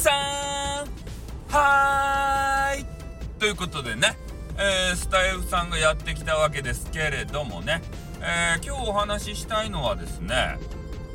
[0.00, 0.86] さ
[1.50, 2.86] んはーい。
[3.38, 4.16] ということでね、
[4.56, 7.82] えー、スタイフさんがやってきたわけですけれどもね、
[8.22, 10.56] えー、今日お話ししたいのはですね、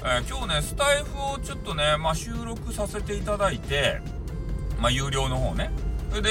[0.02, 4.02] えー、今日ねスタイフをちょっとね、まあ、収録させていただいて、
[4.80, 5.72] まあ、有料の方ね。
[6.12, 6.30] それで、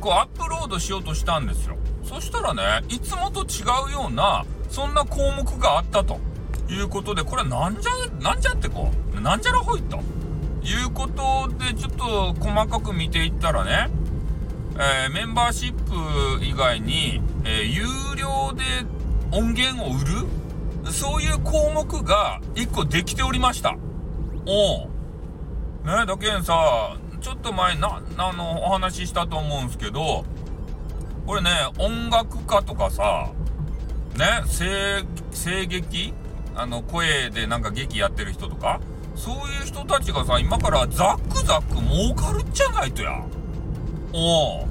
[0.00, 1.76] こうアップロードしようとしたんですよ。
[2.04, 6.20] そしたらねいつもと違うようなそんな項目があったと
[6.68, 10.00] いうことでこれなんじゃなんじゃってこうなんじゃらほいと。
[10.62, 13.90] いうことでちょっと細かく見ていったらね、
[14.76, 17.84] えー、メンバーシップ以外に、えー、有
[18.16, 18.62] 料で
[19.32, 23.76] 音源を売るそういう項目が1個できておりました。
[24.46, 24.90] おう。
[25.84, 30.24] ねだけんさ、ちょっと前な、あの、お話ししたと思うんすけど、
[31.26, 33.30] これね、音楽家とかさ、
[34.16, 36.12] ね、声、声劇？
[36.56, 38.80] あの、声でなんか劇やってる人とか、
[39.20, 43.22] そういう人たちがさ、今からザックザック儲かるっちゃないとや。
[44.14, 44.66] おう。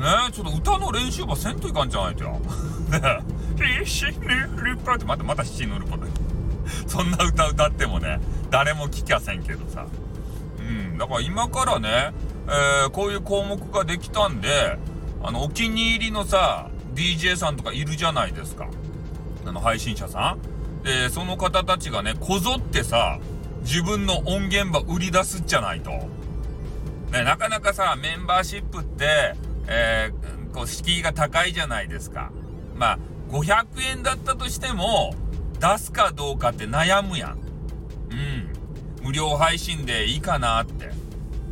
[0.00, 2.30] ねえちょっと歌の練習ばせんといかんじゃないとや。
[3.60, 6.04] ねえ、シヌルパってまたまたシヌルパで。
[6.88, 9.84] そんな歌歌ってもね、誰も聞きゃせんけどさ。
[10.58, 12.14] うん、だから今からね、
[12.48, 14.78] えー、こういう項目ができたんで、
[15.22, 18.68] あの、お気に入りのさ、DJ さんとかいるじゃないですか。
[19.44, 20.34] あの、配信者さ
[20.80, 20.82] ん。
[20.82, 23.18] で、その方たちがね、こぞってさ、
[23.62, 25.90] 自分の音源ば売り出すっちゃないと。
[25.90, 29.34] ね、なかなかさ、メンバーシップって、
[29.66, 32.30] えー、こう、敷居が高いじゃないですか。
[32.76, 32.98] まあ、
[33.30, 35.14] 500円だったとしても、
[35.60, 37.32] 出すかどうかって悩むやん。
[37.32, 39.04] うん。
[39.04, 40.90] 無料配信でいいかなって。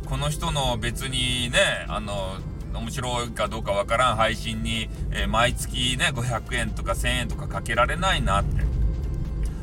[0.07, 2.37] この人の別にね、あの、
[2.73, 8.68] 面白いかどうかわからん配信に、えー、毎月ね、500円とか1000円とかかけられないなって。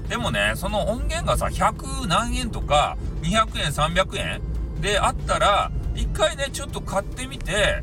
[0.08, 4.40] でもね、その音源がさ、100何円とか、200円、300円
[4.80, 7.82] であったら、一回ね、ちょっと買ってみて、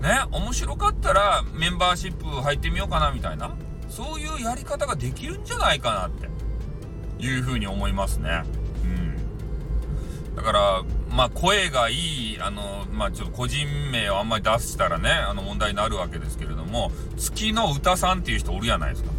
[0.00, 3.54] ね、面白かったらメンバーシップ入ってみようかなみたいな、
[3.88, 8.42] そういうやり方ができるんじゃないかなっていうふうに思いますね。
[8.84, 10.34] うん。
[10.34, 11.94] だから、まあ声がい
[12.34, 19.10] い、あの、まあちょっと個人名をあんまり出したらね、あの問題になるわけですけれども、月の歌さんっていう人おるじゃないですか。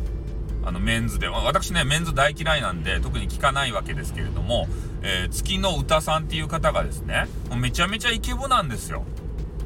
[0.66, 1.28] あのメンズで。
[1.28, 4.68] 私ね、メンズ大嫌いなんで、特に聞かないわけですけれども、
[5.02, 9.04] えー、月の歌さんっていう方がですね、めちゃめちゃイケボなんですよ。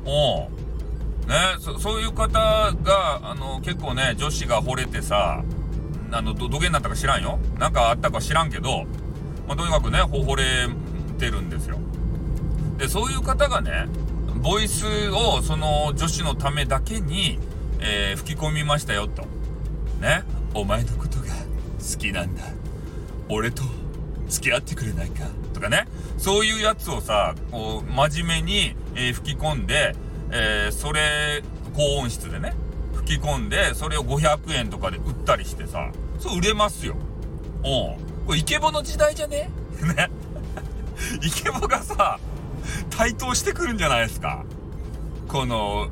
[0.06, 0.50] お
[1.28, 2.40] ねそ、ういう方
[2.84, 5.44] が、あの、結構ね、女子が惚れてさ、
[6.12, 7.40] あの、ど、土下になったか知らんよ。
[7.59, 8.86] なんかあったか知らんけど、
[9.47, 10.69] まあ、とにかくね、惚れ
[11.19, 11.80] てるんですよ。
[12.78, 13.88] で、そういう方がね、
[14.41, 17.40] ボイスをその女子のためだけに、
[17.80, 19.24] えー、吹き込みましたよと。
[20.00, 20.24] ね。
[20.57, 21.28] お前のことが
[21.79, 22.44] 好きなんだ。
[23.29, 23.62] 俺と
[24.28, 25.88] 付き合ってくれないかとかね。
[26.18, 29.95] そういうやつをさ、こう、真面目に、えー、吹き込んで、
[30.31, 31.44] えー、それ、
[31.75, 32.56] 高音質でね、
[32.95, 36.95] 吹き込んで、それを500円とかで売ったりしてさ、そう売れますよ。
[37.63, 39.50] おうこれイケボの時代じゃね？
[39.95, 40.09] ね。
[41.22, 42.19] イケボがさ、
[42.97, 44.44] 台頭してくるんじゃないですか。
[45.28, 45.89] この、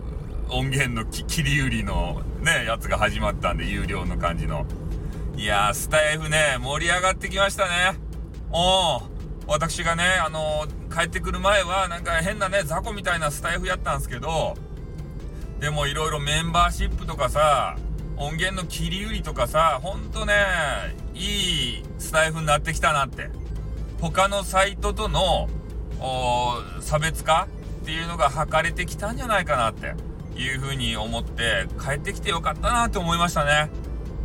[0.49, 4.65] 音源の切り売りのね、やつが始まったんで、有料の感じの。
[5.35, 7.97] いやー、スタイフね、盛り上がってきましたね。
[8.51, 9.03] おー。
[9.47, 14.55] 私がね、あのー、帰ってくる前は、なんか変なね、雑魚みたいなスタイフやったんですけど、
[15.59, 17.77] でもいろいろメンバーシップとかさ、
[18.17, 20.33] 音源の切り売りとかさ、ほんとね、
[21.13, 23.29] いいスタイフになってきたなって。
[23.99, 25.49] 他のサイトとの、
[26.81, 27.47] 差別化
[27.81, 29.93] っていうのが図れてきたんじゃないかなって
[30.35, 33.69] いうふうに思って帰ってきてよかったなって思いましたね。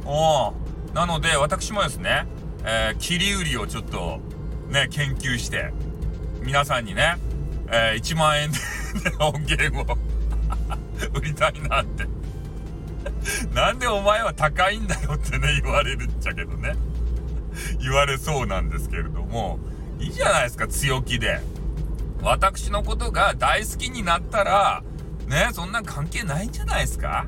[0.05, 0.53] お
[0.95, 2.27] なので私もですね、
[2.65, 4.21] えー、切り売りをちょっと
[4.69, 5.73] ね、研究して、
[6.43, 7.17] 皆さんにね、
[7.69, 8.59] えー、1万円で
[9.21, 9.99] 音源を
[11.15, 12.07] 売りたいなって
[13.55, 16.75] なんでお前は高いんだよってね、言われるっちゃけどね。
[17.81, 19.59] 言われそうなんですけれども、
[19.99, 21.41] いいじゃないですか、強気で。
[22.23, 24.83] 私のことが大好きになったら、
[25.31, 27.27] ね、そんな関係ないんじゃないですか？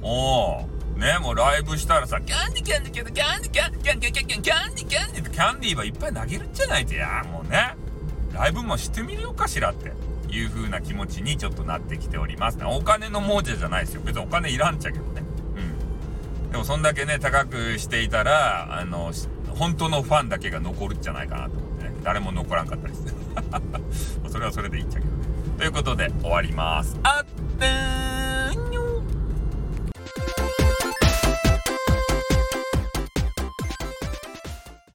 [0.00, 0.76] おー。
[0.96, 7.74] ね、もうライブしたらさ、キャンディキャンディキャンディキャンディキャンディキャンディキャンディキャンディキャンディってキャンディーはいっぱい投げるんじゃないとや、もうね。
[8.32, 9.92] ライブもしてみるよかしらって
[10.32, 12.64] いう風な気持ちにちょっとなってきておりますね。
[12.64, 14.02] お金の亡者じゃないですよ。
[14.04, 15.22] 別にお金いらんちゃけどね。
[16.44, 16.52] うん。
[16.52, 19.12] でもそんだけね、高くしていたら、あの、
[19.48, 21.94] 本当のファンだけが残るんじゃないかなと思ってね。
[22.04, 23.10] 誰も残らんかったりして。
[24.30, 25.25] それはそれでいいっちゃけどね。
[25.56, 26.98] ということで終わります。
[27.02, 28.25] あってー